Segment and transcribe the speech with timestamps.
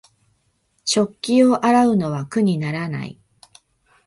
[0.83, 3.19] 食器を洗うのは苦にならない